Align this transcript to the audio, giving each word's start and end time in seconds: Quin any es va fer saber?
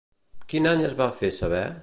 Quin 0.53 0.69
any 0.71 0.81
es 0.89 0.97
va 1.03 1.11
fer 1.21 1.33
saber? 1.41 1.65